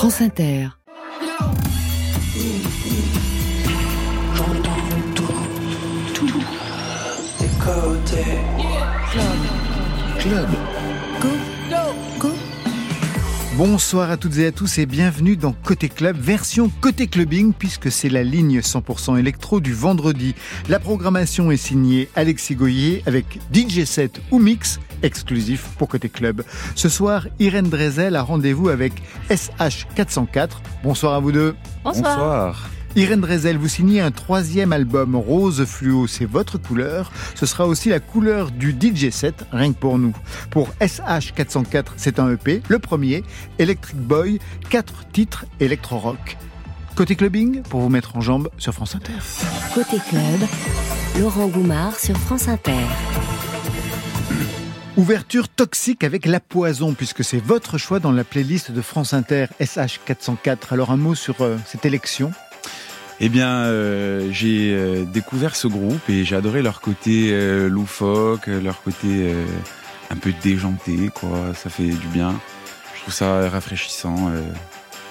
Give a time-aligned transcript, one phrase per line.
[0.00, 0.68] France Inter.
[10.18, 10.48] Club.
[13.58, 17.92] Bonsoir à toutes et à tous et bienvenue dans Côté Club, version Côté Clubbing, puisque
[17.92, 20.34] c'est la ligne 100% électro du vendredi.
[20.70, 26.42] La programmation est signée Alexis Goyer avec DJ set ou mix exclusif pour Côté Club.
[26.74, 28.92] Ce soir, Irène Drezel a rendez-vous avec
[29.30, 30.48] SH404.
[30.82, 31.54] Bonsoir à vous deux.
[31.84, 32.16] Bonsoir.
[32.16, 32.70] Bonsoir.
[32.96, 37.12] Irène Drezel, vous signez un troisième album rose fluo, c'est votre couleur.
[37.36, 40.12] Ce sera aussi la couleur du DJ set, rien que pour nous.
[40.50, 43.22] Pour SH404, c'est un EP, le premier,
[43.60, 44.40] Electric Boy,
[44.70, 46.36] quatre titres électro-rock.
[46.96, 49.12] Côté clubbing, pour vous mettre en jambe sur France Inter.
[49.72, 50.48] Côté club,
[51.20, 52.72] Laurent Goumard sur France Inter.
[55.00, 59.46] Ouverture toxique avec la poison, puisque c'est votre choix dans la playlist de France Inter
[59.58, 60.72] SH404.
[60.72, 62.32] Alors un mot sur euh, cette élection
[63.18, 67.34] Eh bien, euh, j'ai euh, découvert ce groupe et j'ai adoré leur côté
[67.66, 69.34] loufoque, leur côté
[70.10, 71.54] un peu déjanté, quoi.
[71.54, 72.38] Ça fait du bien.
[72.94, 74.30] Je trouve ça rafraîchissant.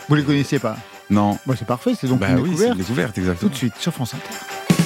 [0.08, 0.78] Vous les connaissiez pas?
[1.10, 1.40] Non.
[1.48, 2.73] Bon, c'est parfait, c'est donc bah une oui, découverte.
[2.73, 3.52] une découverte, Tout exactement.
[3.52, 4.79] de suite sur France Inter.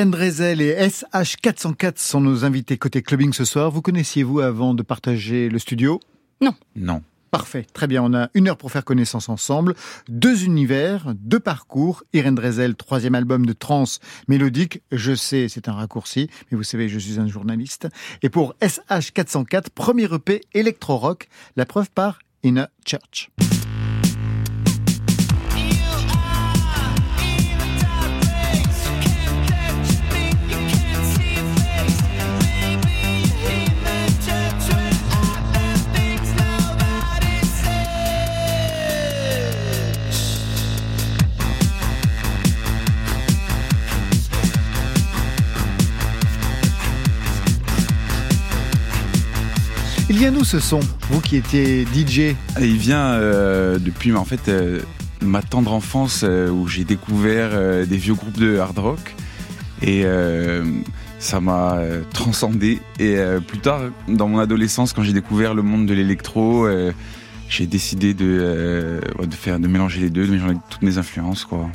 [0.00, 3.70] Irène Drezel et SH404 sont nos invités côté clubbing ce soir.
[3.70, 6.00] Vous connaissiez-vous avant de partager le studio?
[6.40, 7.02] Non.
[7.30, 8.02] Parfait, très bien.
[8.02, 9.74] On a une heure pour faire connaissance ensemble.
[10.08, 12.02] Deux univers, deux parcours.
[12.14, 14.80] Irène Drezel, troisième album de trance mélodique.
[14.90, 17.86] Je sais, c'est un raccourci, mais vous savez, je suis un journaliste.
[18.22, 23.28] Et pour SH404, premier EP électro-rock, la preuve par Inner Church.
[50.20, 54.82] Vient d'où ce son Vous qui étiez DJ il vient euh, depuis, en fait, euh,
[55.22, 59.16] ma tendre enfance euh, où j'ai découvert des vieux groupes de hard rock
[59.80, 60.04] et
[61.18, 61.78] ça m'a
[62.12, 62.80] transcendé.
[62.98, 63.16] Et
[63.48, 66.68] plus tard, dans mon adolescence, quand j'ai découvert le monde de l'électro,
[67.48, 71.70] j'ai décidé de, de faire, de mélanger les deux, de mélanger toutes mes influences, quoi.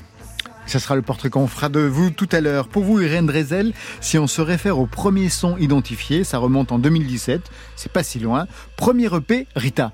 [0.65, 2.67] Ça sera le portrait qu'on fera de vous tout à l'heure.
[2.67, 6.79] Pour vous, Irène Drezel, si on se réfère au premier son identifié, ça remonte en
[6.79, 7.41] 2017,
[7.75, 8.47] c'est pas si loin.
[8.75, 9.91] Premier EP, Rita.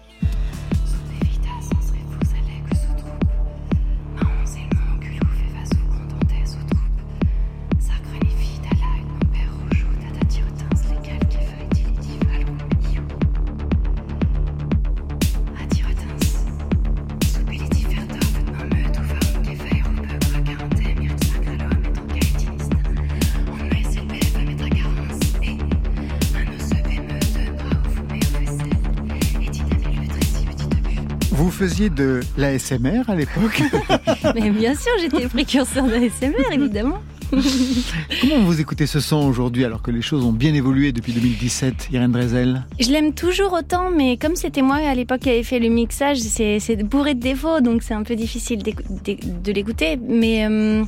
[31.82, 33.62] Faisiez de l'ASMR à l'époque.
[34.36, 36.98] Mais bien sûr, j'étais précurseur de l'ASMR, évidemment.
[38.22, 41.88] Comment vous écoutez ce son aujourd'hui alors que les choses ont bien évolué depuis 2017,
[41.94, 42.66] Irène Drezel?
[42.80, 46.18] Je l'aime toujours autant, mais comme c'était moi à l'époque qui avait fait le mixage,
[46.20, 49.98] c'est bourré de défauts, donc c'est un peu difficile de l'écouter.
[49.98, 50.84] Mais, euh,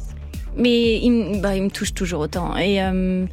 [0.57, 2.57] mais il, me- bah, il me touche toujours autant.
[2.57, 3.25] Et euh,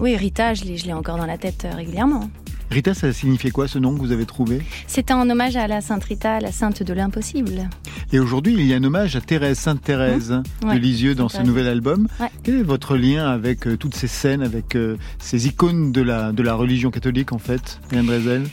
[0.00, 2.30] oui, Rita, je l'ai je l'ai encore dans la tête euh, régulièrement.
[2.70, 4.60] Rita, ça signifiait quoi ce nom que vous avez trouvé?
[4.86, 7.68] C'était en hommage à la Sainte Rita, la sainte de l'impossible.
[8.12, 11.28] Et aujourd'hui, il y a un hommage à Thérèse, Sainte Thérèse Ouais, de Lisieux dans
[11.28, 12.08] ce nouvel album.
[12.20, 12.28] Ouais.
[12.42, 16.32] Quel est votre lien avec euh, toutes ces scènes, avec euh, ces icônes de la,
[16.32, 18.46] de la religion catholique en fait, Irène Drezel?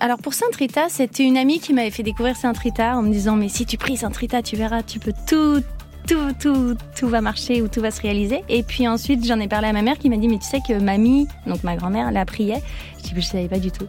[0.00, 3.12] Alors pour Sainte Rita, c'était une amie qui m'avait fait découvrir Sainte Rita en me
[3.12, 5.62] disant mais si tu pries Sainte Rita, tu verras, tu peux tout
[6.06, 8.42] tout, tout, tout va marcher ou tout va se réaliser.
[8.48, 10.60] Et puis ensuite, j'en ai parlé à ma mère qui m'a dit, mais tu sais
[10.66, 12.62] que mamie, donc ma grand-mère, la priait.
[13.14, 13.86] Je je savais pas du tout.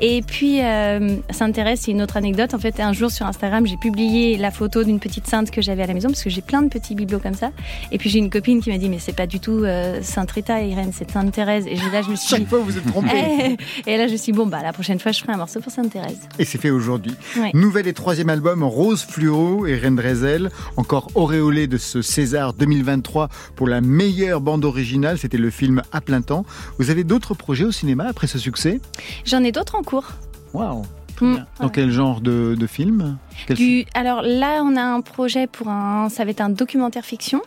[0.00, 2.54] Et puis, euh, Sainte Thérèse, c'est une autre anecdote.
[2.54, 5.82] En fait, un jour sur Instagram, j'ai publié la photo d'une petite sainte que j'avais
[5.82, 7.50] à la maison parce que j'ai plein de petits bibelots comme ça.
[7.92, 10.30] Et puis j'ai une copine qui m'a dit, mais c'est pas du tout euh, Sainte
[10.30, 11.66] Rita, Irène, c'est Sainte Thérèse.
[11.66, 13.56] Et là, je me suis Chaque dit, fois, vous êtes trompé.
[13.86, 15.60] Et là, je me suis dit, bon, bah, la prochaine fois, je ferai un morceau
[15.60, 16.20] pour Sainte Thérèse.
[16.38, 17.14] Et c'est fait aujourd'hui.
[17.36, 17.50] Ouais.
[17.54, 23.68] Nouvel et troisième album, Rose Fluo Irène Drezel, encore auréolé de ce César 2023 pour
[23.68, 25.18] la meilleure bande originale.
[25.18, 26.44] C'était le film À plein temps.
[26.78, 28.80] Vous avez d'autres projets au cinéma après ce succès
[29.24, 30.12] J'en ai d'autres en cours.
[30.52, 30.84] Waouh
[31.20, 31.36] Mm.
[31.60, 33.18] Dans quel genre de, de film?
[33.46, 37.04] Quel Du, alors là, on a un projet pour un, ça va être un documentaire
[37.04, 37.40] fiction.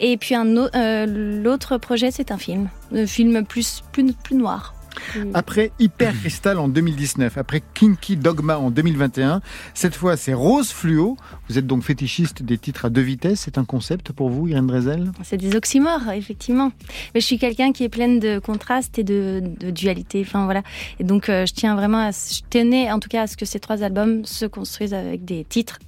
[0.00, 1.06] Et puis un euh,
[1.42, 4.74] l'autre projet, c'est un film, un film plus plus, plus noir.
[5.12, 9.40] Plus- Après Hyper Crystal en 2019, après Kinky Dogma en 2021,
[9.74, 11.16] cette fois c'est Rose Fluo.
[11.48, 13.40] Vous êtes donc fétichiste des titres à deux vitesses.
[13.40, 15.12] C'est un concept pour vous, Irène Drezel?
[15.22, 16.72] C'est des oxymores, effectivement.
[17.14, 20.22] Mais je suis quelqu'un qui est pleine de contrastes et de, de dualité.
[20.26, 20.62] Enfin voilà.
[20.98, 23.44] Et donc euh, je tiens vraiment, à, je tenais en tout cas à ce que
[23.46, 25.78] ces trois albums se construisent avec des titres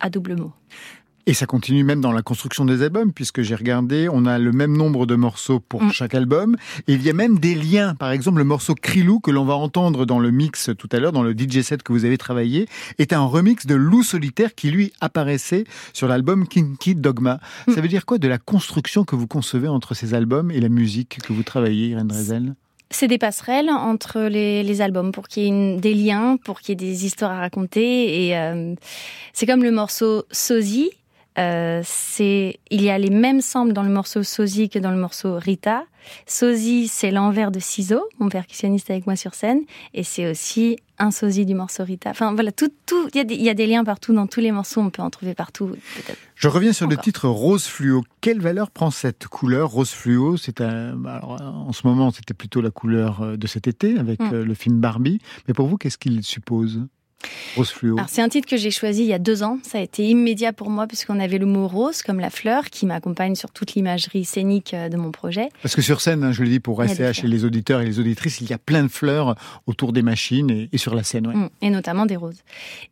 [0.00, 0.52] à double mot.
[1.26, 4.50] Et ça continue même dans la construction des albums, puisque j'ai regardé, on a le
[4.50, 5.92] même nombre de morceaux pour Mm.
[5.92, 6.56] chaque album.
[6.88, 7.94] Et il y a même des liens.
[7.94, 11.12] Par exemple, le morceau Krilou, que l'on va entendre dans le mix tout à l'heure,
[11.12, 12.66] dans le DJ set que vous avez travaillé,
[12.98, 17.38] est un remix de Lou Solitaire qui, lui, apparaissait sur l'album Kinky Dogma.
[17.68, 17.72] Mm.
[17.72, 20.68] Ça veut dire quoi de la construction que vous concevez entre ces albums et la
[20.68, 22.54] musique que vous travaillez, Irène Drezel?
[22.90, 26.60] C'est des passerelles entre les, les albums pour qu'il y ait une- des liens, pour
[26.60, 28.26] qu'il y ait des histoires à raconter.
[28.26, 28.74] Et euh,
[29.32, 30.90] c'est comme le morceau Sosie.
[31.38, 34.98] Euh, c'est il y a les mêmes samples dans le morceau Sosie que dans le
[34.98, 35.84] morceau Rita.
[36.26, 39.60] Sosie, c'est l'envers de ciseaux, mon percussionniste avec moi sur scène,
[39.94, 42.10] et c'est aussi un sosie du morceau Rita.
[42.10, 44.26] Enfin voilà, tout, tout, il y, a des- il y a des liens partout dans
[44.26, 45.70] tous les morceaux, on peut en trouver partout.
[46.34, 48.02] Je reviens sur le titre Rose Fluo.
[48.20, 50.36] Quelle valeur prend cette couleur Rose Fluo?
[50.36, 54.20] C'est un, alors, en ce moment, c'était plutôt la couleur euh, de cet été avec
[54.20, 54.30] Mm.
[54.34, 55.20] euh, le film Barbie.
[55.48, 56.82] Mais pour vous, qu'est-ce qu'il suppose?
[57.56, 57.96] Rose Fluo.
[57.98, 59.58] Alors c'est un titre que j'ai choisi il y a deux ans.
[59.62, 62.86] Ça a été immédiat pour moi puisqu'on avait le mot rose comme la fleur qui
[62.86, 65.48] m'accompagne sur toute l'imagerie scénique euh, de mon projet.
[65.62, 67.98] Parce que sur scène, hein, je le dis pour SCH et les auditeurs et les
[68.00, 69.34] auditrices, il y a plein de fleurs
[69.66, 71.26] autour des machines et, et sur la scène.
[71.26, 71.34] ouais.
[71.34, 72.38] Mm, Et notamment des roses.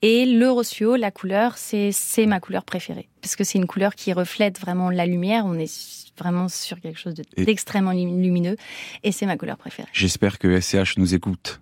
[0.03, 3.09] Et le rose fluo, la couleur, c'est c'est ma couleur préférée.
[3.23, 5.45] Parce que c'est une couleur qui reflète vraiment la lumière.
[5.47, 5.71] On est
[6.19, 8.57] vraiment sur quelque chose d'extrêmement lumi- lumineux.
[9.05, 9.89] Et c'est ma couleur préférée.
[9.93, 11.61] J'espère que SCH nous écoute.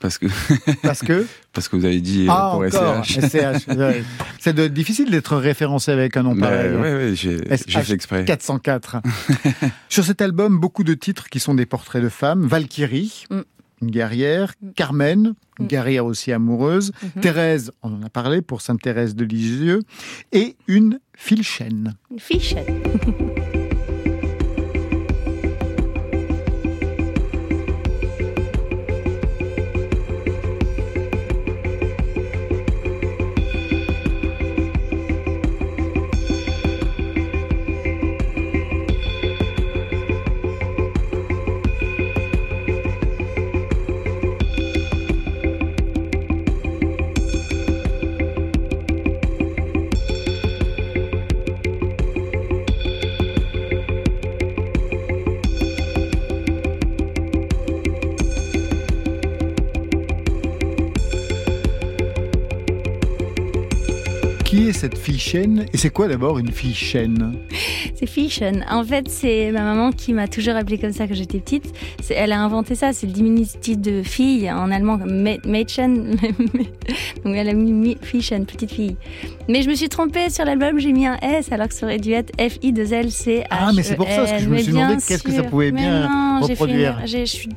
[0.00, 0.26] Parce que,
[0.82, 3.66] Parce que parce que vous avez dit euh, ah pour encore SCH.
[4.38, 6.70] C'est de- difficile d'être référencé avec un nom Bah, pareil.
[6.74, 6.80] hein.
[6.80, 8.24] ouais, ouais, j'ai fait exprès.
[8.24, 8.98] 404.
[9.88, 12.46] Sur cet album, beaucoup de titres qui sont des portraits de femmes.
[12.46, 13.40] Valkyrie, Mm.
[13.82, 14.52] une guerrière.
[14.62, 14.68] Mm.
[14.76, 15.68] Carmen, une Mm.
[15.68, 16.92] guerrière aussi amoureuse.
[17.16, 17.22] Mhm.
[17.22, 19.80] Thérèse, on en a parlé pour Sainte Thérèse de Lisieux.
[20.32, 21.94] Et une Filchène.
[22.10, 22.20] Une
[64.72, 65.66] cette fille chaîne.
[65.72, 67.34] Et c'est quoi d'abord une fille chaîne?
[67.94, 68.52] C'est Fiction.
[68.70, 71.72] En fait, c'est ma maman qui m'a toujours appelée comme ça quand j'étais petite.
[72.10, 74.98] Elle a inventé ça, c'est le diminutif de fille en allemand,
[75.46, 76.16] Mädchen.
[77.24, 78.96] Donc elle a mis mi- Fiction, petite fille.
[79.50, 81.98] Mais je me suis trompée sur l'album, j'ai mis un S alors que ça aurait
[81.98, 83.46] dû être F-I-2-L-C-H.
[83.48, 85.72] Ah, mais c'est pour ça, parce que je me suis demandé qu'est-ce que ça pouvait
[85.72, 87.00] Mais bien non, une reproduire.
[87.06, 87.48] Je suis,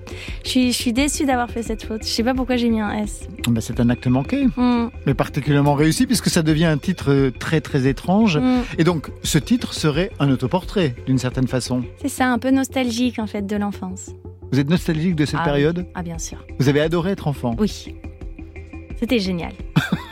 [0.71, 2.03] je déçue d'avoir fait cette faute.
[2.03, 3.27] Je sais pas pourquoi j'ai mis un S.
[3.47, 7.31] Ben, C'est un acte manqué, Hmm, mais particulièrement réussi puisque ça devient un titre euh,
[7.31, 8.37] très très étrange.
[8.37, 8.61] hmm.
[8.77, 11.83] Et donc, ce titre serait un autoportrait, d'une certaine façon.
[12.01, 14.11] C'est ça, un peu nostalgique en fait de l'enfance.
[14.51, 15.85] Vous êtes nostalgique de cette Ah, période?
[15.95, 16.45] Ah bien sûr.
[16.59, 17.55] Vous avez adoré être enfant?
[17.59, 17.95] Oui.
[19.01, 19.51] C'était génial.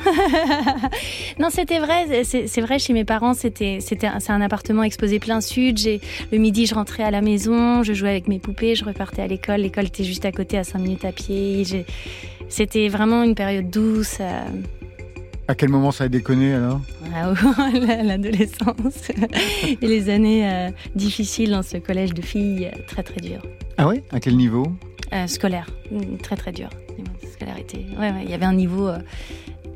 [1.40, 2.24] non, c'était vrai.
[2.24, 3.34] C'est vrai chez mes parents.
[3.34, 5.78] C'était, c'était, un- c'est un appartement exposé plein sud.
[5.78, 9.22] J'ai le midi, je rentrais à la maison, je jouais avec mes poupées, je repartais
[9.22, 9.62] à l'école.
[9.62, 11.86] L'école était juste à côté, à 5 minutes à pied.
[12.48, 14.18] C'était vraiment une période douce.
[14.22, 14.42] euh,
[15.48, 16.82] À quel moment ça a déconné alors?
[17.14, 17.32] À
[17.74, 19.10] la- l'adolescence
[19.82, 23.42] et les années euh, difficiles dans ce collège de filles, euh, très très dur.
[23.78, 24.66] Ah oui À quel niveau?
[25.14, 26.70] Euh, scolaire, Mm, très très dur.
[27.56, 27.86] Niveau de scolarité.
[27.98, 29.00] Ouais, ouais, il y avait un niveau euh,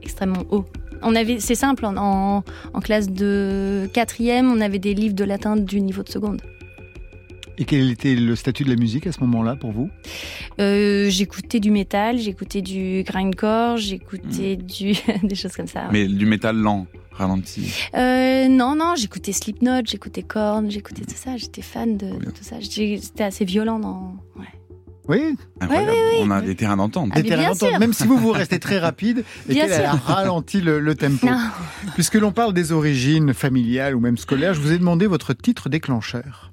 [0.01, 0.65] extrêmement haut.
[1.01, 5.25] On avait, c'est simple, en, en, en classe de quatrième, on avait des livres de
[5.25, 6.41] latin du niveau de seconde.
[7.57, 9.89] Et quel était le statut de la musique à ce moment-là pour vous?
[10.59, 15.89] Euh, j'écoutais du métal, j'écoutais du grindcore, j'écoutais du des choses comme ça.
[15.91, 17.71] Mais du métal lent, ralenti.
[17.95, 21.37] Euh, non, non, j'écoutais Slipknot, j'écoutais Korn, j'écoutais tout ça.
[21.37, 22.55] J'étais fan de, tout ça.
[22.59, 24.15] C'était assez violent dans.
[24.35, 24.47] Ouais.
[25.09, 25.91] Oui Incroyable.
[25.91, 26.17] oui, oui.
[26.21, 27.09] On a des terrains d'entente.
[27.13, 27.79] Ah, des terrains d'entente.
[27.79, 30.01] Même si vous vous restez très rapide et Bien qu'elle elle a sûr.
[30.03, 31.25] ralenti le, le tempo.
[31.27, 31.37] Non.
[31.95, 35.67] Puisque l'on parle des origines familiales ou même scolaires, je vous ai demandé votre titre
[35.67, 36.52] déclencheur.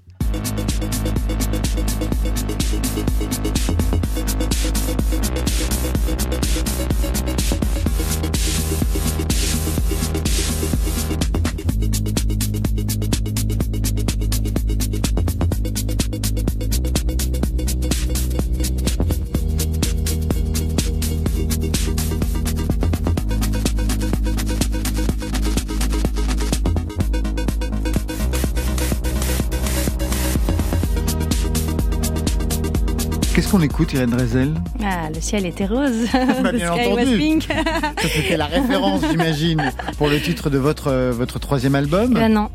[33.50, 34.54] Qu'on écoute, Irène Drezel?
[34.84, 36.06] Ah, le ciel était rose.
[36.42, 37.38] Bah, bien sky entendu.
[38.08, 42.16] C'était la référence, j'imagine, pour le titre de votre, euh, votre troisième album.
[42.16, 42.48] Euh, non,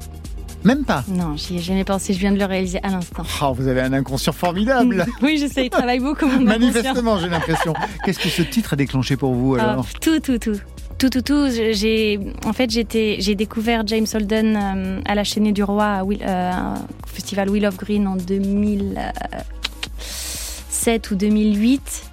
[0.63, 1.03] Même pas?
[1.07, 2.13] non, j'y ai jamais pensé.
[2.13, 3.23] Je viens de le réaliser à l'instant.
[3.41, 5.05] Oh, vous avez un inconscient formidable.
[5.21, 6.27] Oui, je sais, il travaille beaucoup.
[6.27, 6.41] Mon.
[6.41, 7.73] Manifestement, j'ai l'impression.
[8.05, 9.87] Qu'est-ce que ce titre a déclenché pour vous Ah, alors?
[10.01, 10.59] tout, tout, tout.
[10.97, 11.47] Tout, tout, tout.
[11.49, 16.03] J'ai, en fait, j'étais, j'ai découvert James Holden euh, à la Chaînée du Roi, à
[16.05, 18.15] Will- euh, au festival Wheel of Green en
[20.85, 22.03] 2007 ou 2008.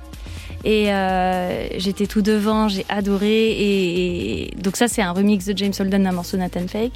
[0.65, 3.51] Et euh, j'étais tout devant, j'ai adoré.
[3.51, 6.93] Et, et- donc ça, c'est un remix de James Holden d'un morceau Nathan Fake.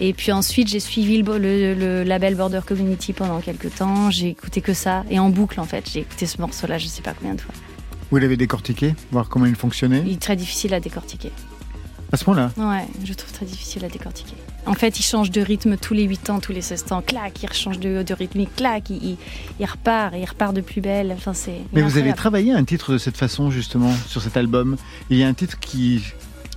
[0.00, 4.10] Et puis ensuite, j'ai suivi le, le- le label Border Community pendant quelques temps.
[4.10, 5.88] J'ai écouté que ça et en boucle en fait.
[5.90, 7.54] J'ai écouté ce morceau-là, je sais pas combien de fois.
[8.10, 10.02] Vous l'avez décortiqué, voir comment il fonctionnait?
[10.06, 11.32] Il est très difficile à décortiquer.
[12.12, 12.52] À ce point-là?
[12.56, 14.36] Ouais, je trouve très difficile à décortiquer.
[14.66, 17.00] En fait, il change de rythme tous les 8 ans, tous les 16 ans.
[17.00, 19.16] Clac, il change de, de rythme, clac, il, il,
[19.60, 21.12] il repart, il repart de plus belle.
[21.16, 21.60] Enfin, c'est.
[21.72, 24.76] Mais vous avez travaillé un titre de cette façon, justement, sur cet album.
[25.10, 26.02] Il y a un titre qui.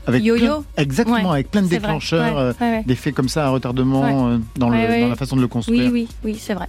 [0.07, 3.45] Avec Yo-yo plein- Exactement, Ouais, avec plein de déclencheurs, Ouais, euh, ouais, d'effets comme ça,
[3.45, 5.91] un retardement euh, dans, le- dans la façon de le construire.
[5.91, 6.67] Oui, oui, oui, c'est vrai.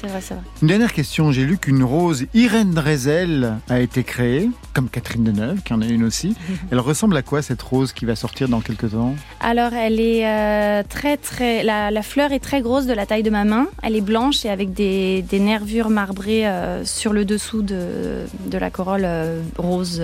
[0.00, 0.42] C'est vrai, c'est vrai.
[0.62, 1.32] Une dernière question.
[1.32, 5.86] J'ai lu qu'une rose Irène Drezel a été créée, comme Catherine Deneuve, qui en a
[5.86, 6.36] une aussi.
[6.70, 9.16] Elle ressemble à quoi cette rose qui va sortir dans quelques temps?
[9.40, 11.64] Alors, elle est euh, très, très.
[11.64, 13.66] La, la fleur est très grosse, de la taille de ma main.
[13.82, 18.58] Elle est blanche et avec des, des nervures marbrées euh, sur le dessous de, de
[18.58, 20.00] la corolle euh, rose,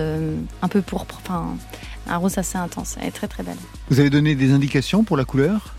[0.61, 1.19] un peu pourpre.
[1.23, 1.55] Enfin,
[2.07, 2.97] un rose assez intense.
[2.99, 3.57] Elle est très, très belle.
[3.89, 5.74] Vous avez donné des indications pour la couleur?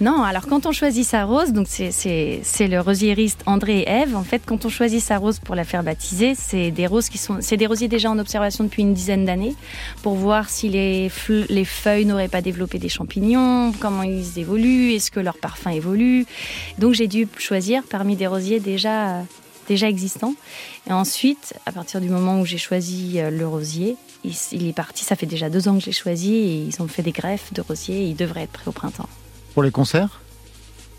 [0.00, 4.14] Non, alors quand on choisit sa rose, donc c'est- le rosiériste André et Ève.
[4.14, 7.18] En fait, quand on choisit sa rose pour la faire baptiser, c'est des roses qui
[7.18, 9.54] sont, c'est des rosiers déjà en observation depuis une dizaine d'années
[10.02, 15.20] pour voir si les, feuilles n'auraient pas développé des champignons, comment ils évoluent, est-ce que
[15.20, 16.26] leur parfum évolue.
[16.78, 19.24] Donc j'ai dû choisir parmi des rosiers déjà
[19.68, 20.34] existants.
[20.88, 25.04] Et ensuite, à partir du moment où j'ai choisi euh, le rosier, il est parti.
[25.04, 27.60] Ça fait déjà deux ans que j'ai choisi et ils ont fait des greffes de
[27.60, 28.02] rosiers.
[28.02, 29.08] Et il devrait être prêt au printemps.
[29.54, 30.20] Pour les concerts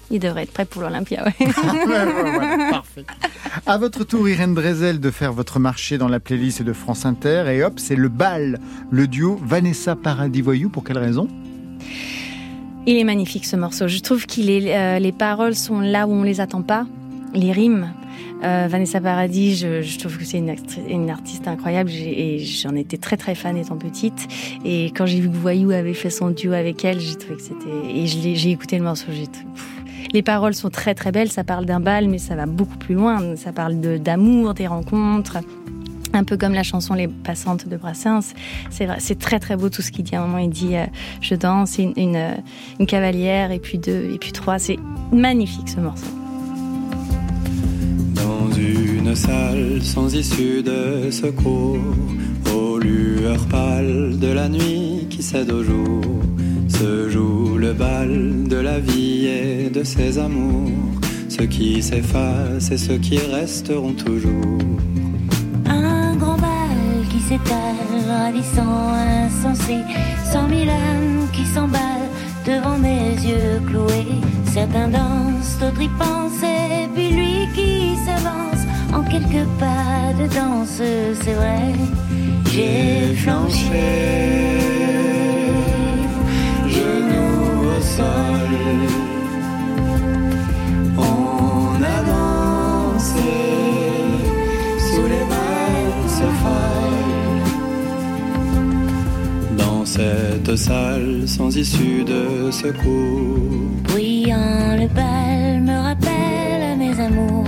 [0.10, 1.46] Il devrait être prêt pour l'Olympia, ouais.
[1.46, 1.48] Ouais,
[1.88, 3.06] ouais, Parfait.
[3.66, 7.46] À votre tour, Irène Drezel, de faire votre marché dans la playlist de France Inter.
[7.48, 10.70] Et hop, c'est le bal, le duo Vanessa Paradis-Voyou.
[10.70, 11.28] Pour quelle raison?
[12.88, 13.88] Il est magnifique ce morceau.
[13.88, 16.86] Je trouve qu'il est, euh, les paroles sont là où on les attend pas.
[17.34, 17.94] Les rimes.
[18.44, 23.36] Euh, Vanessa Paradis, je, trouve que c'est une, artiste incroyable et j'en étais très très
[23.36, 24.28] fan étant petite.
[24.66, 27.42] Et quand j'ai vu que Voyou avait fait son duo avec elle, j'ai trouvé que
[27.42, 29.08] c'était et j'ai écouté le morceau.
[29.12, 29.26] J'ai.
[30.14, 32.96] Les paroles sont très très belles, ça parle d'un bal, mais ça va beaucoup plus
[32.96, 33.36] loin.
[33.36, 35.38] Ça parle de- d'amour, des rencontres.
[36.14, 38.34] Un peu comme la chanson Les Passantes de Brassens.
[38.70, 40.16] C'est très très beau tout ce qu'il dit.
[40.16, 40.86] À un moment, il dit euh,
[41.22, 42.36] Je danse, euh,
[42.80, 44.60] une cavalière, et puis deux, et puis trois.
[44.60, 44.78] C'est
[45.14, 46.21] magnifique ce morceau.
[49.14, 51.78] Sans issue de secours,
[52.56, 56.02] aux lueurs pâles de la nuit qui cède au jour,
[56.70, 60.72] se joue le bal de la vie et de ses amours,
[61.28, 64.60] ceux qui s'effacent et ceux qui resteront toujours.
[65.66, 68.94] Un grand bal qui s'étale, ravissant,
[69.26, 69.78] insensé.
[70.32, 72.12] Cent mille âmes qui s'emballent
[72.46, 74.22] devant mes yeux cloués.
[74.46, 78.51] Certains dansent, d'autres y pensent, et puis lui qui s'avance
[78.94, 80.82] en quelques pas de danse,
[81.22, 81.74] c'est vrai.
[82.52, 83.88] J'ai flanché,
[86.68, 88.52] Genoux au sol,
[90.98, 91.98] on a
[94.90, 97.46] sous les valses folles.
[99.58, 107.41] Dans cette salle sans issue de secours, bruyant le bal me rappelle mes amours.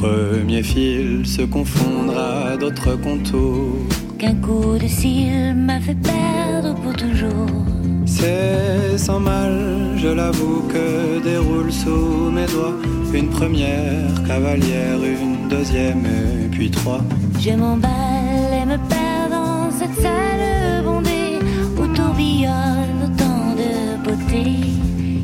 [0.00, 3.86] Premier fil se confondra à d'autres contours.
[4.18, 7.64] Qu'un coup de cils m'a fait perdre pour toujours.
[8.04, 9.54] C'est sans mal,
[9.96, 12.76] je l'avoue, que déroule sous mes doigts
[13.14, 17.02] une première cavalière, une deuxième et puis trois.
[17.40, 21.38] Je m'emballe et me perds dans cette salle bondée
[21.78, 23.72] où tourbillonne autant de
[24.04, 24.44] beauté.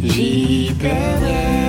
[0.03, 1.62] J'y perdrai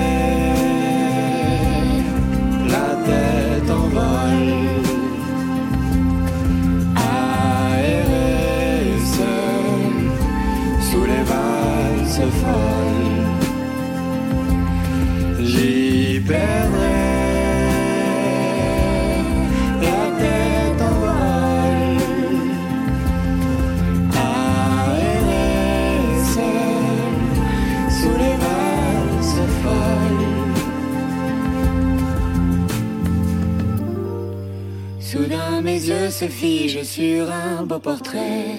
[36.24, 38.58] se figent sur un beau portrait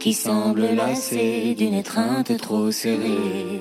[0.00, 3.60] qui semble lassé d'une étreinte trop serrée.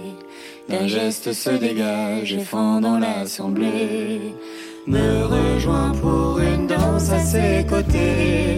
[0.70, 4.22] D'un geste se dégage et fend dans l'assemblée.
[4.88, 8.58] Me rejoint pour une danse à ses côtés.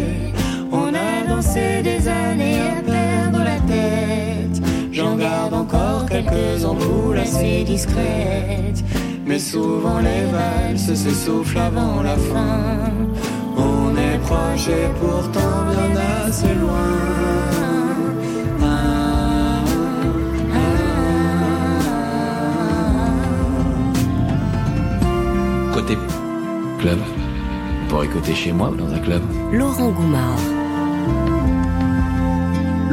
[0.71, 4.57] On a dansé des années à perdre la tête.
[4.93, 8.81] J'en garde encore quelques ampoules assez discrètes.
[9.25, 12.93] Mais souvent les valses s'essoufflent avant la fin.
[14.65, 16.71] Et pourtant bien assez loin.
[25.73, 25.97] Côté
[26.79, 26.99] club.
[27.83, 29.21] On pourrait côté chez moi ou dans un club?
[29.51, 30.52] Laurent Goumard.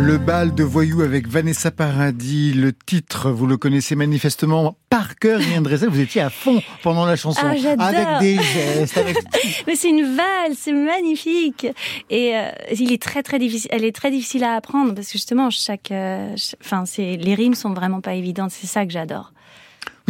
[0.02, 5.42] Le bal de voyous avec Vanessa Paradis, le titre, vous le connaissez manifestement par cœur,
[5.42, 7.42] Yann Drezel, vous étiez à fond pendant la chanson.
[7.44, 7.50] Ah,
[7.84, 9.18] avec des gestes, avec...
[9.66, 11.66] Mais c'est une valse, c'est magnifique.
[12.08, 13.68] Et euh, il est très très difficile.
[13.74, 16.34] Elle est très difficile à apprendre parce que justement chaque, euh,
[16.64, 18.52] enfin c'est les rimes sont vraiment pas évidentes.
[18.52, 19.34] C'est ça que j'adore.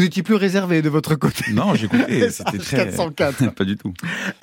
[0.01, 1.53] Vous étiez plus réservé de votre côté.
[1.53, 2.77] Non, j'écoutais, c'était très...
[2.87, 3.51] 404.
[3.55, 3.93] Pas du tout.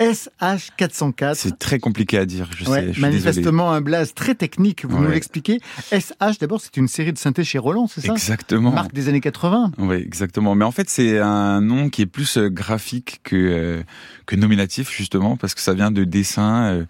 [0.00, 1.36] SH 404.
[1.36, 3.00] C'est très compliqué à dire, je sais, je désolé.
[3.00, 5.58] manifestement un blaze très technique, vous nous l'expliquez.
[5.90, 8.12] SH, d'abord, c'est une série de synthés chez Roland, c'est ça?
[8.12, 8.70] Exactement.
[8.70, 9.72] Marque des années 80.
[9.78, 10.54] Oui, exactement.
[10.54, 13.82] Mais en fait, c'est un nom qui est plus euh, graphique que euh,
[14.26, 16.84] que nominatif justement parce que ça vient de dessins euh,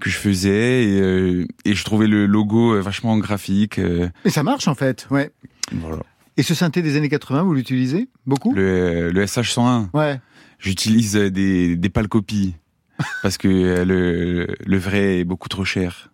[0.00, 3.78] que je faisais et, euh, et je trouvais le logo vachement graphique.
[3.78, 5.30] Et ça marche, en fait, ouais.
[5.72, 5.98] voilà.
[6.36, 8.52] Et ce synthé des années 80, vous l'utilisez beaucoup?
[8.54, 10.20] Le, le SH101, Ouais.
[10.58, 12.54] j'utilise euh, des des pâles copies
[13.22, 16.10] parce que euh, le le vrai est beaucoup trop cher.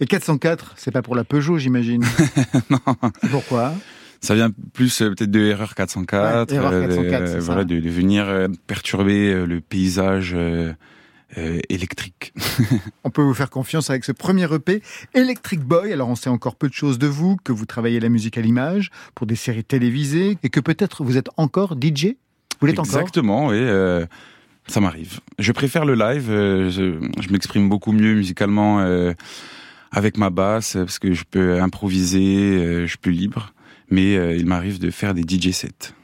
[0.00, 2.04] Et 404, c'est pas pour la Peugeot, j'imagine.
[2.70, 2.78] non,
[3.30, 3.74] Pourquoi?
[4.20, 7.38] Ça vient plus euh, peut-être de Erreur 404, Ouais, Erreur euh, 404, de- c'est ça.
[7.40, 10.72] voilà, de, de venir euh, perturber euh, le paysage euh,
[11.38, 12.32] euh, électrique.
[13.04, 14.82] On peut vous faire confiance avec ce premier EP,
[15.14, 15.92] Electric Boy.
[15.92, 18.40] Alors, on sait encore peu de choses de vous, que vous travaillez la musique à
[18.40, 22.16] l'image pour des séries télévisées et que peut-être vous êtes encore DJ.
[22.60, 23.00] Vous l'êtes encore?
[23.00, 23.56] Exactement, oui.
[23.56, 24.06] euh,
[24.66, 25.20] ça m'arrive.
[25.38, 26.30] Je préfère le live.
[26.30, 28.78] euh, je je m'exprime beaucoup mieux musicalement
[29.92, 33.52] avec ma basse parce que je peux improviser, je suis plus libre.
[33.90, 35.94] Mais il m'arrive de faire des DJ sets.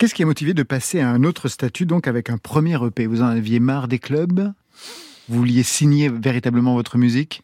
[0.00, 3.04] Qu'est-ce qui a motivé de passer à un autre statut, donc avec un premier EP
[3.04, 4.50] Vous en aviez marre des clubs?
[5.28, 7.42] Vous vouliez signer véritablement votre musique?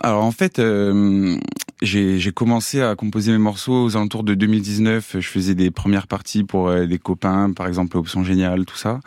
[0.00, 1.36] Alors en fait, euh,
[1.82, 5.16] j'ai commencé à composer mes morceaux aux alentours de 2019.
[5.20, 9.00] Je faisais des premières parties pour euh, des copains, par exemple Option Géniale, tout ça.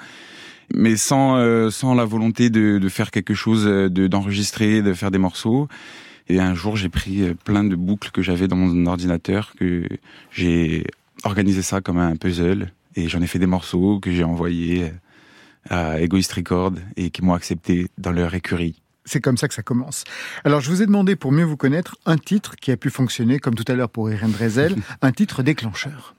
[0.71, 5.09] Mais sans euh, sans la volonté de, faire quelque chose, euh, de d'enregistrer, de faire
[5.09, 5.67] des morceaux.
[6.29, 9.87] Et un jour, j'ai pris plein de boucles que j'avais dans mon ordinateur, que
[10.29, 10.85] j'ai
[11.23, 14.91] organisé ça comme un puzzle, et j'en ai fait des morceaux que j'ai envoyés
[15.71, 18.82] euh, à Egoist Record et qui m'ont accepté dans leur écurie.
[19.06, 20.03] C'est comme ça que ça commence.
[20.43, 23.39] Alors, je vous ai demandé, pour mieux vous connaître, un titre qui a pu fonctionner,
[23.39, 26.16] comme tout à l'heure pour Irène Drezel, un titre déclencheur.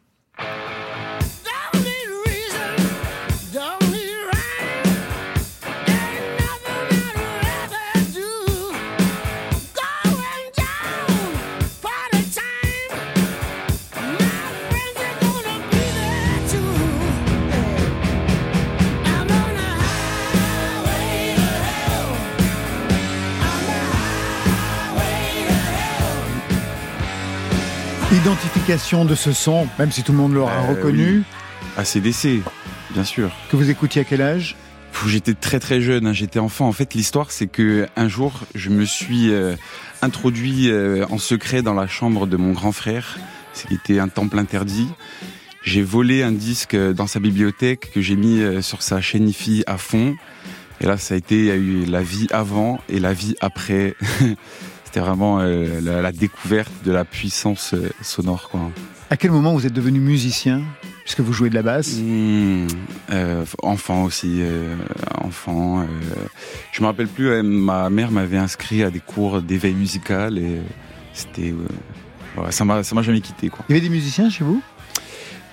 [28.29, 28.35] Hell.
[28.35, 31.23] Identification de ce son, même si tout le monde l'aura Euh, reconnu,
[31.77, 32.43] ACDC,
[32.93, 33.31] bien sûr.
[33.51, 34.57] que vous écoutiez à quel âge?
[35.07, 36.67] J'étais très très jeune, hein, j'étais enfant.
[36.67, 39.55] En fait, l'histoire, c'est que un jour, je me suis euh,
[40.03, 43.17] introduit euh, en secret dans la chambre de mon grand frère.
[43.55, 44.89] C'était un temple interdit.
[45.63, 49.63] J'ai volé un disque euh, dans sa bibliothèque que j'ai mis sur sa chaîne IFI
[49.67, 50.17] à fond.
[50.81, 53.35] Et là, ça a été, il y a eu la vie avant et la vie
[53.41, 53.95] après.
[54.99, 58.73] C'était vraiment euh, la, la découverte de la puissance euh, sonore, quoi.
[59.11, 60.61] À quel moment vous êtes devenu musicien
[61.05, 61.99] Puisque vous jouez de la basse?
[61.99, 62.67] Mmh,
[63.13, 64.43] euh, enfant aussi,
[65.23, 65.87] enfant.
[66.73, 67.45] je me rappelle plus.
[67.45, 70.61] ma mère m'avait inscrit à des cours d'éveil musical et
[71.13, 71.55] c'était,
[72.37, 73.65] ouais, ça m'a, jamais quitté quoi.
[73.69, 74.61] Il y avait des musiciens chez vous?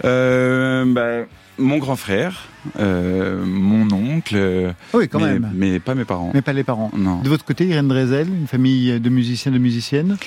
[0.03, 1.25] Bah,
[1.57, 2.47] mon grand frère,
[2.79, 5.51] euh, mon oncle, euh, Ah Oui, quand mais, même.
[5.55, 6.31] mais pas mes parents.
[6.33, 6.91] Mais pas les parents.
[6.97, 7.21] Non.
[7.21, 10.17] De votre côté, Irène Drezel, une famille de musiciens, de musiciennes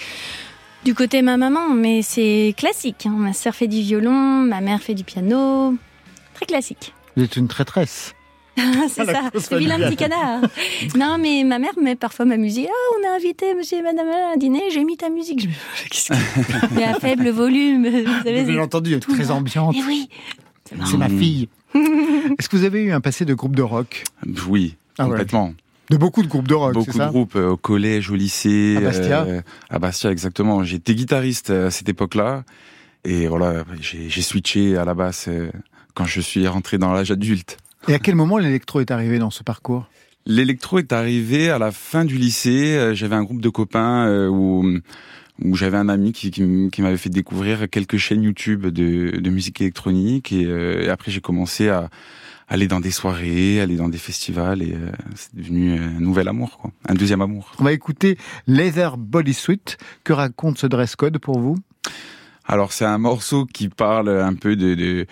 [0.84, 3.06] Du côté de ma maman, mais c'est classique.
[3.06, 3.14] hein.
[3.18, 4.12] Ma sœur fait du violon,
[4.44, 5.76] ma mère fait du piano.
[6.34, 6.94] Très classique.
[7.16, 8.14] Vous êtes une traîtresse.
[8.88, 10.40] c'est ça, c'est vilain petit canard.
[10.96, 12.66] non, mais ma mère met parfois ma musique.
[12.70, 15.40] Ah, on a invité monsieur et madame à un dîner, j'ai mis ta musique.
[15.42, 15.52] Je me
[15.90, 18.44] qu'est-ce que- Mais à faible volume, vous savez.
[18.44, 19.74] Vous entendu, elle est très ambiante.
[19.78, 20.08] Eh oui.
[20.64, 21.18] C'est ma Mmh.
[21.18, 21.48] fille.
[22.38, 24.04] Est-ce que vous avez eu un passé de groupe de rock?
[24.48, 25.10] Oui, Ah ouais.
[25.10, 25.54] complètement.
[25.90, 27.06] De beaucoup de groupes de rock, c'est Beaucoup de ça?
[27.08, 28.74] groupes euh, au collège, au lycée.
[28.76, 29.40] À Bastia euh,
[29.70, 30.62] À Bastia, exactement.
[30.62, 32.44] J'étais guitariste euh, à cette époque-là.
[33.04, 35.50] Et voilà, j'ai j'ai switché à la basse euh,
[35.94, 37.56] quand je suis rentré dans l'âge adulte.
[37.88, 39.88] Et à quel moment l'électro est arrivé dans ce parcours?
[40.26, 42.76] L'électro est arrivé à la fin du lycée.
[42.76, 44.78] Euh, J'avais un groupe de copains euh, où,
[45.42, 49.18] où j'avais un ami qui, qui, m- qui m'avait fait découvrir quelques chaînes YouTube de,
[49.18, 50.32] de musique électronique.
[50.32, 51.88] Et, euh, et après, j'ai commencé à
[52.46, 54.60] aller dans des soirées, aller dans des festivals.
[54.60, 56.70] Et euh, c'est devenu un nouvel amour, quoi.
[56.86, 57.52] un deuxième amour.
[57.58, 59.78] On va écouter Leather Body Suit.
[60.04, 61.56] Que raconte ce dress code pour vous?
[62.44, 65.06] Alors c'est un morceau qui parle un peu de de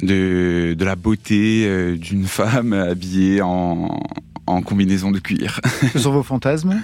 [0.00, 4.00] de, de la beauté euh, d'une femme habillée en,
[4.46, 5.60] en combinaison de cuir.
[5.92, 6.80] Ce sont vos fantasmes?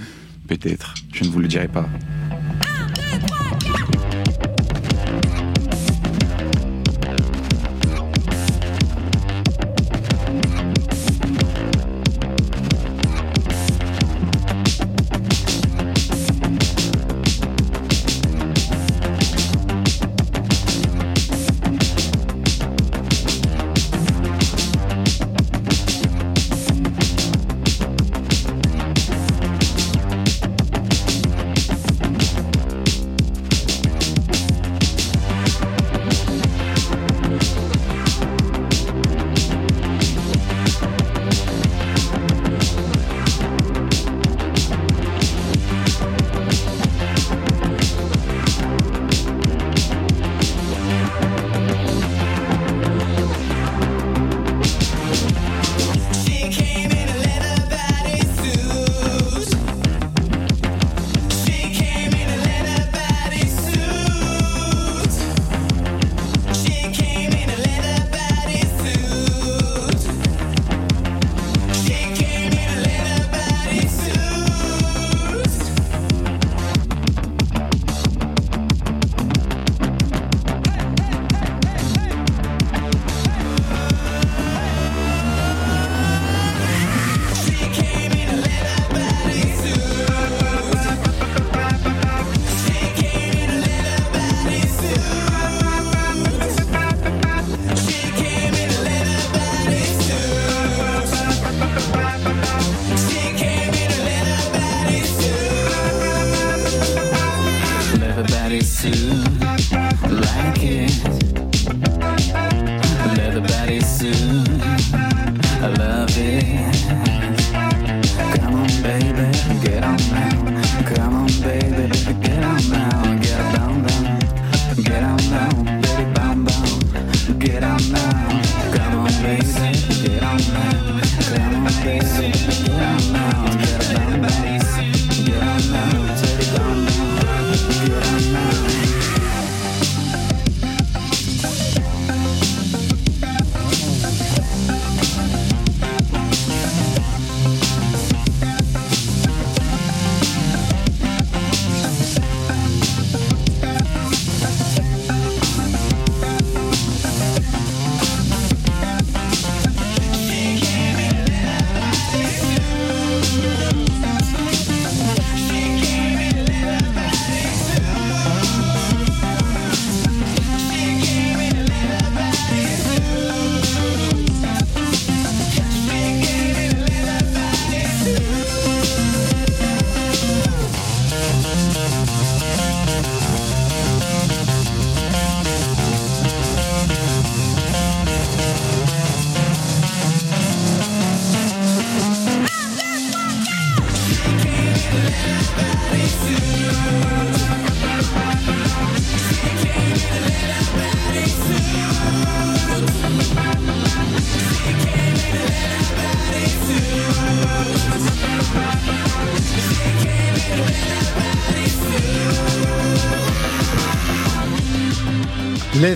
[0.47, 1.89] Peut-être, je ne vous le dirai pas.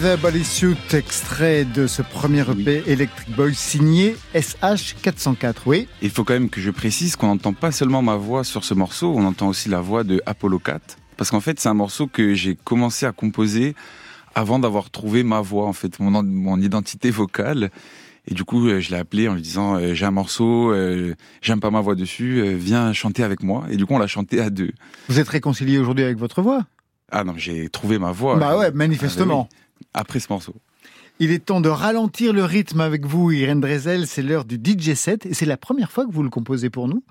[0.02, 5.54] Leather Bodysuit, extrait de ce premier EP Electric Boy signé SH404.
[5.64, 8.64] Oui, Il faut quand même que je précise qu'on n'entend pas seulement ma voix sur
[8.64, 10.96] ce morceau, on entend aussi la voix de Apollo 4.
[11.16, 13.76] Parce qu'en fait, c'est un morceau que j'ai commencé à composer
[14.34, 17.70] avant d'avoir trouvé ma voix, en fait, mon, mon identité vocale.
[18.26, 21.14] Et du coup, euh, je l'ai appelé en lui disant euh, j'ai un morceau, euh,
[21.42, 23.66] j'aime pas ma voix dessus, euh, viens chanter avec moi.
[23.70, 24.72] Et du coup, on l'a chanté à deux.
[25.08, 26.66] vous êtes réconcilié aujourd'hui avec votre voix?
[27.12, 28.36] Ah non, j'ai trouvé ma voix.
[28.36, 29.48] Bah ouais, manifestement.
[29.48, 29.58] Ah bah oui,
[29.94, 30.54] Après ce morceau.
[31.18, 34.06] Il est temps de ralentir le rythme avec vous, Irène Drezel.
[34.06, 36.88] C'est l'heure du DJ set et c'est la première fois que vous le composez pour
[36.88, 37.04] nous.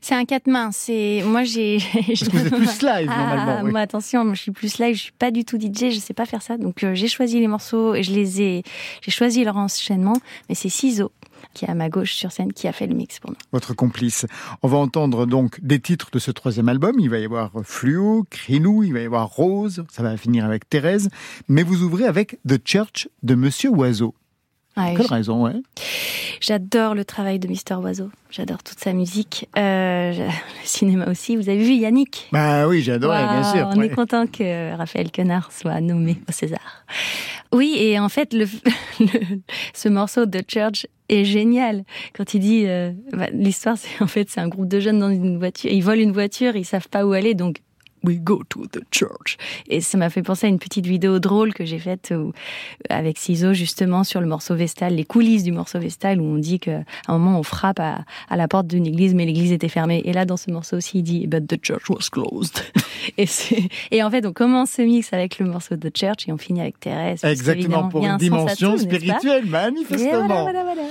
[0.00, 0.70] C'est un quatre mains.
[0.72, 1.78] C'est moi j'ai.
[2.06, 3.60] Parce que vous êtes plus live Ah, normalement.
[3.64, 3.70] oui.
[3.72, 6.14] moi, attention, moi, je suis plus live, je suis pas du tout DJ, je sais
[6.14, 6.56] pas faire ça.
[6.56, 8.62] Donc euh, j'ai choisi les morceaux et je les ai,
[9.02, 10.16] j'ai choisi leur enchaînement,
[10.48, 11.12] mais c'est Ciseaux
[11.58, 13.36] qui est à ma gauche sur scène qui a fait le mix pour nous.
[13.50, 14.26] votre complice.
[14.62, 16.94] On va entendre donc des titres de ce troisième album.
[17.00, 20.68] Il va y avoir Fluo, Crilou, il va y avoir Rose, ça va finir avec
[20.68, 21.08] Thérèse.
[21.48, 24.14] Mais vous ouvrez avec The Church de Monsieur Oiseau.
[24.78, 25.60] Ouais, Quelle raison, ouais?
[26.40, 28.10] J'adore le travail de Mister Oiseau.
[28.30, 29.48] J'adore toute sa musique.
[29.58, 30.30] Euh, le
[30.64, 31.34] cinéma aussi.
[31.36, 32.28] Vous avez vu Yannick?
[32.32, 33.68] Bah oui, j'ai adoré, bien sûr.
[33.74, 33.86] On ouais.
[33.86, 36.84] est content que Raphaël Quenard soit nommé au César.
[37.52, 38.44] Oui, et en fait, le,
[39.00, 39.40] le-
[39.74, 41.84] ce morceau de Church est génial.
[42.14, 45.10] Quand il dit, euh, bah, l'histoire, c'est en fait, c'est un groupe de jeunes dans
[45.10, 45.70] une voiture.
[45.72, 47.56] Ils volent une voiture, ils savent pas où aller, donc
[48.04, 49.36] we go to the church.
[49.68, 52.12] Et ça m'a fait penser à une petite vidéo drôle que j'ai faite
[52.88, 56.58] avec Ciseaux justement sur le morceau Vestal, les coulisses du morceau Vestal où on dit
[56.58, 60.02] qu'à un moment on frappe à, à la porte d'une église mais l'église était fermée.
[60.04, 62.62] Et là dans ce morceau aussi il dit but the church was closed.
[63.18, 63.26] et,
[63.90, 66.60] et en fait on commence ce mix avec le morceau de Church et on finit
[66.60, 67.24] avec Thérèse.
[67.24, 70.26] Exactement, pour une dimension tout, spirituelle, manifestement.
[70.26, 70.82] voilà, voilà, voilà.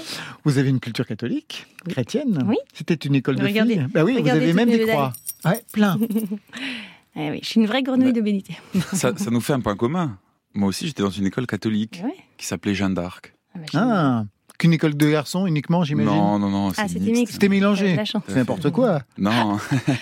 [0.43, 1.93] Vous avez une culture catholique, Oui.
[1.93, 2.57] chrétienne Oui.
[2.73, 3.73] C'était une école de Regardez.
[3.75, 5.13] filles Bah oui, vous avez même des croix.
[5.45, 5.97] Ouais, plein.
[7.19, 8.57] Eh oui, je suis une vraie grenouille de bénité.
[8.93, 10.19] Ça, ça nous fait un point commun.
[10.53, 12.15] Moi aussi, j'étais dans une école catholique Ouais.
[12.37, 13.33] qui s'appelait Jeanne d'Arc.
[13.55, 13.65] Ah, bah.
[13.73, 14.25] Ah,
[14.57, 16.71] qu'une école de garçons uniquement, j'imagine Non, non, non.
[16.77, 17.33] Ah, c'était mixte.
[17.33, 17.97] C'était mélangé.
[18.27, 19.01] C'est n'importe quoi.
[19.17, 19.57] Non,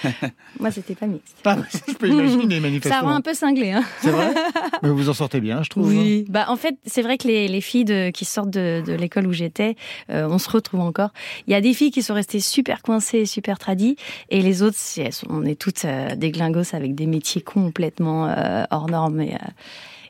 [0.60, 1.36] Moi, c'était pas mixte.
[1.46, 3.02] Ah, je peux imaginer, Ça manifestement.
[3.02, 3.84] rend un peu cinglé, hein.
[4.02, 4.34] C'est vrai
[4.84, 5.88] Mais vous en sortez bien, je trouve.
[5.90, 6.26] Oui.
[6.30, 9.28] Bah, en fait, c'est vrai que les, les filles de, qui sortent de, de l'école
[9.28, 9.76] où j'étais,
[10.10, 11.10] euh, on se retrouve encore.
[11.48, 13.98] Il y a des filles qui sont restées super coincées, super tradies,
[14.30, 17.42] et les autres, c'est- elles sont- on est toutes euh, des glingos avec des métiers
[17.42, 19.22] complètement euh, hors normes.
[19.22, 19.38] Et, euh,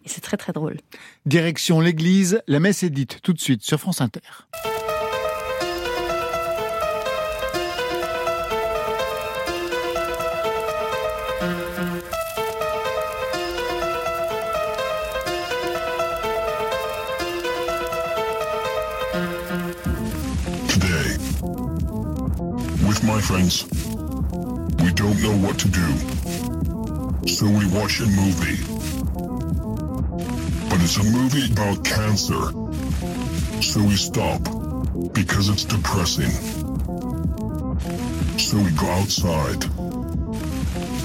[0.06, 0.78] et c'est très très drôle.
[1.26, 4.22] Direction l'église, la messe est dite tout de suite sur France Inter.
[20.70, 21.18] Today,
[22.88, 23.66] with my friends,
[24.84, 25.86] we don't know what to do.
[27.28, 28.75] So we watch a movie.
[30.70, 32.52] But it's a movie about cancer.
[33.62, 34.42] So we stop
[35.14, 36.32] because it's depressing.
[38.38, 39.60] So we go outside.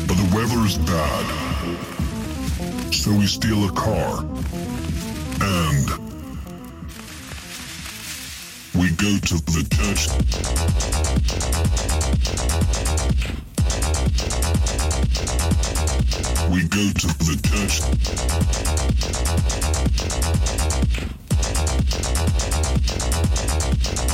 [0.06, 1.26] But the weather is bad.
[2.92, 4.24] So we steal a car.
[5.42, 5.90] And
[8.74, 10.08] we go to the church.
[16.50, 17.80] We go to the church.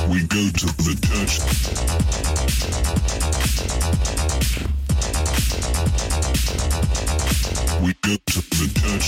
[0.09, 1.35] We go to the church.
[7.83, 9.07] We go to the church.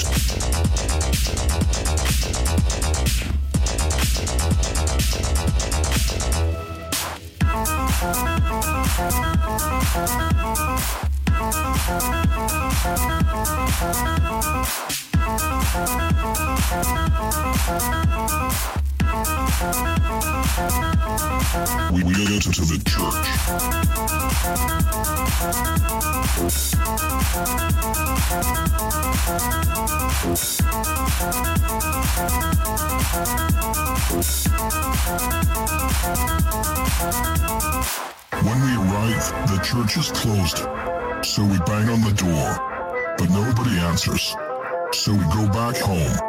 [8.01, 8.29] Thank
[16.49, 16.58] you.
[22.09, 23.27] We go to the church.
[38.42, 40.59] When we arrive, the church is closed.
[41.27, 42.57] So we bang on the door,
[43.18, 44.35] but nobody answers.
[44.92, 46.28] So we go back home.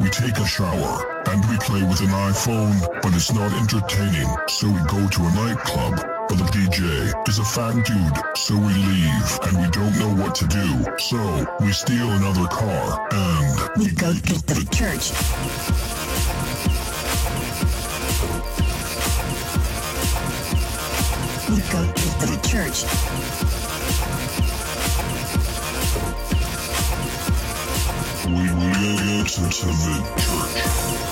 [0.00, 4.66] We take a shower and we play with an iPhone, but it's not entertaining, so
[4.66, 6.00] we go to a nightclub.
[6.26, 10.34] But the DJ is a fat dude, so we leave and we don't know what
[10.36, 10.96] to do.
[10.98, 11.18] So
[11.60, 15.12] we steal another car and we go to the church.
[21.50, 23.59] We go to the church.
[29.38, 29.70] Will go to the
[30.16, 31.09] church.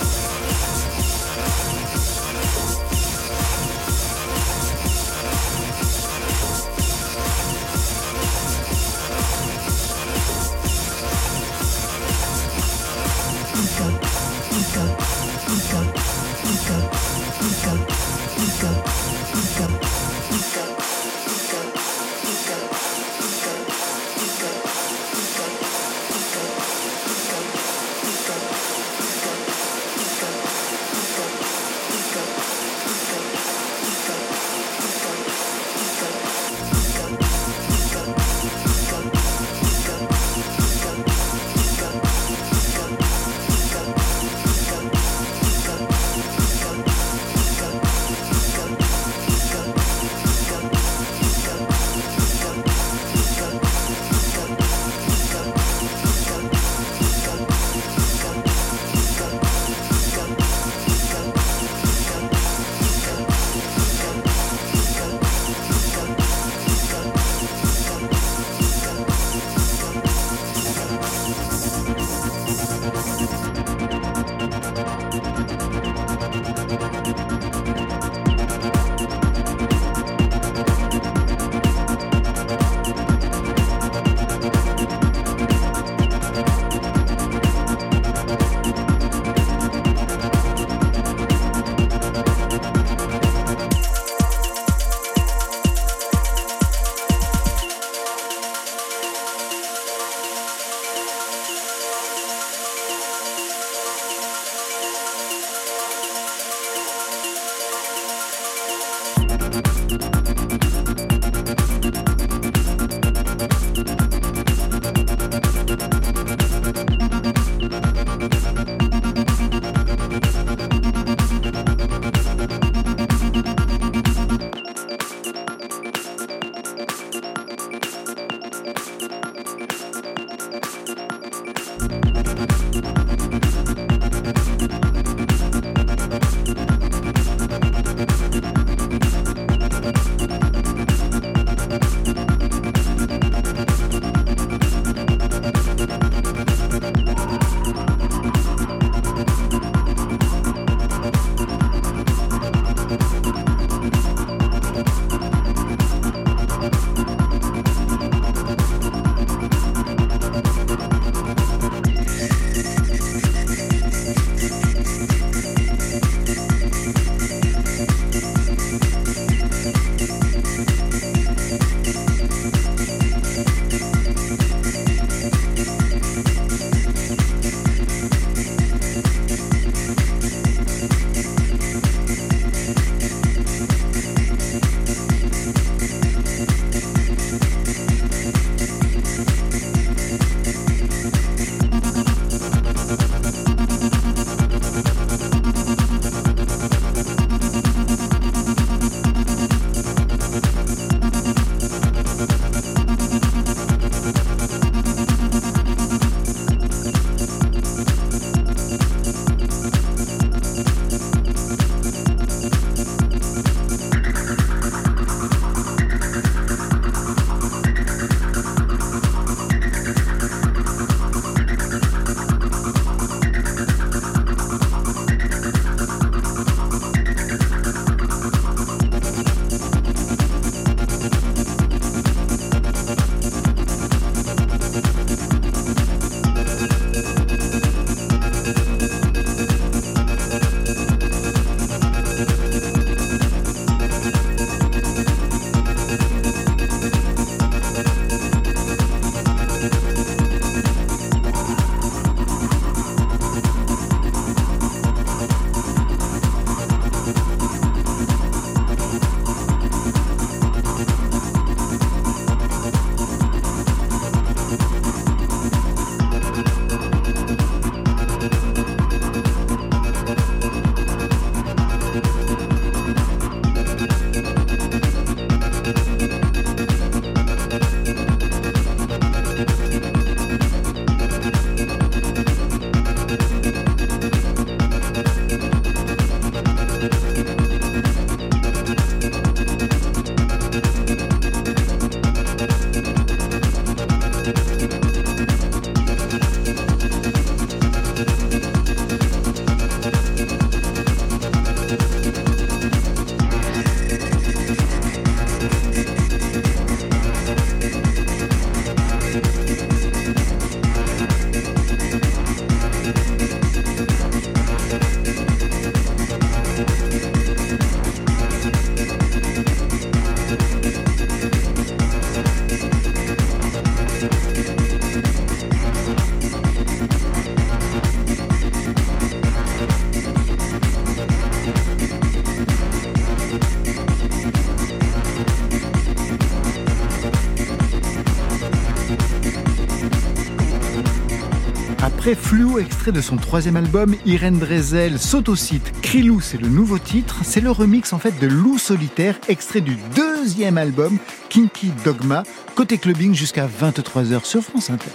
[342.09, 345.78] Très flou, extrait de son troisième album, Irène Drezel site.
[345.82, 347.16] Crilou, c'est le nouveau titre.
[347.22, 350.96] C'est le remix en fait de Loup solitaire, extrait du deuxième album,
[351.28, 352.22] Kinky Dogma.
[352.54, 354.88] Côté clubbing jusqu'à 23h sur France Inter.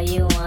[0.00, 0.39] you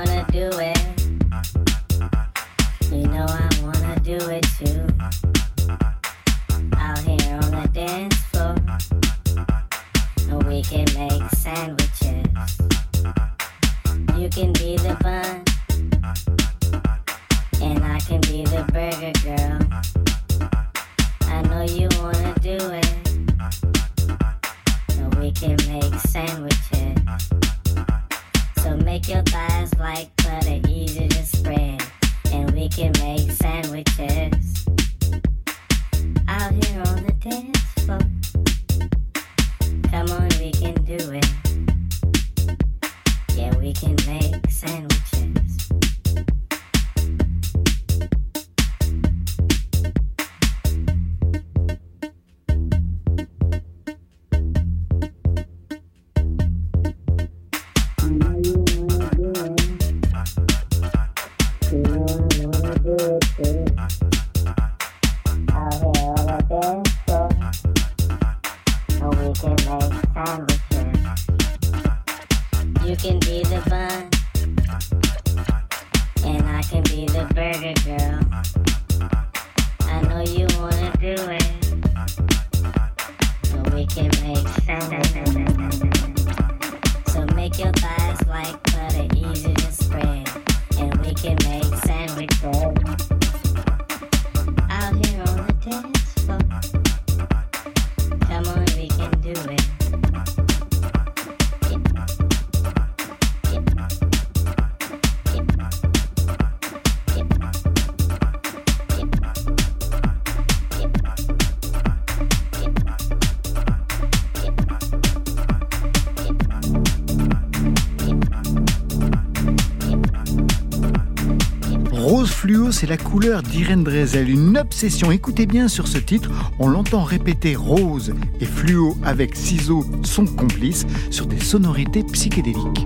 [122.83, 125.09] c'est la couleur d'Irène Drezel, une obsession.
[125.09, 126.29] Écoutez bien sur ce titre,
[126.59, 132.85] on l'entend répéter rose et fluo avec ciseaux, son complice, sur des sonorités psychédéliques.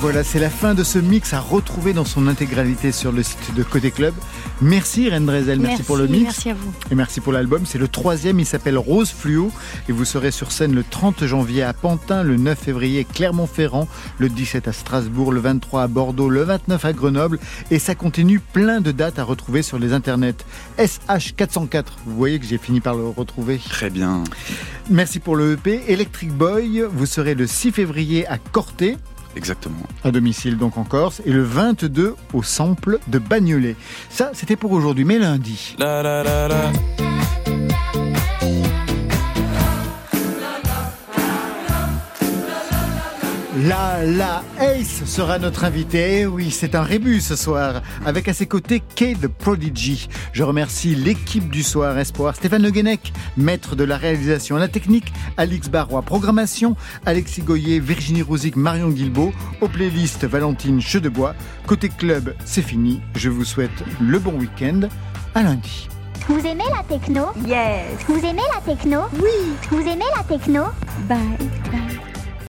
[0.00, 3.54] Voilà, c'est la fin de ce mix à retrouver dans son intégralité sur le site
[3.54, 4.14] de Côté Club.
[4.62, 6.22] Merci Ren Drezel, merci, pour le mix.
[6.24, 6.72] Merci à vous.
[6.90, 7.66] Et merci pour l'album.
[7.66, 9.52] C'est le troisième, il s'appelle Rose Fluo.
[9.90, 13.88] Et vous serez sur scène le 30 janvier à Pantin, le 9 février à Clermont-Ferrand,
[14.18, 17.38] le 17 à Strasbourg, le 23 à Bordeaux, le 29 à Grenoble.
[17.70, 20.46] Et ça continue plein de dates à retrouver sur les internets.
[20.78, 23.58] SH404, vous voyez que j'ai fini par le retrouver.
[23.58, 24.24] Très bien.
[24.88, 25.82] Merci pour le EP.
[25.88, 28.96] Electric Boy, vous serez le 6 février à Corté.
[29.36, 29.86] Exactement.
[30.04, 33.76] à domicile donc en Corse, et le 22 au Sample de Bagnolet.
[34.08, 35.76] Ça, c'était pour aujourd'hui, mais lundi.
[35.78, 36.72] La la la
[43.62, 44.04] la.
[44.04, 46.20] La Ace sera notre invité.
[46.20, 50.08] Eh oui, c'est un rébut ce soir, avec à ses côtés Kay the Prodigy.
[50.32, 54.68] Je remercie l'équipe du soir Espoir, Stéphane Le Guenec, maître de la réalisation à la
[54.68, 61.34] technique, Alix Barrois, programmation, Alexis Goyer, Virginie Rouzic, Marion Guilbault, aux playlists Valentine Chedebois.
[61.66, 63.00] Côté club, c'est fini.
[63.16, 64.88] Je vous souhaite le bon week-end.
[65.34, 65.88] À lundi.
[66.28, 67.26] Vous aimez la techno?
[67.46, 67.86] Yes.
[68.06, 69.00] Vous aimez la techno?
[69.14, 69.54] Oui.
[69.70, 70.64] Vous aimez la techno?
[71.08, 71.18] Bye.
[71.70, 71.89] Bye.